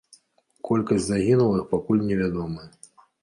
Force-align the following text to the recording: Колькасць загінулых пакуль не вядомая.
Колькасць 0.69 1.03
загінулых 1.09 1.69
пакуль 1.75 2.01
не 2.09 2.15
вядомая. 2.25 2.67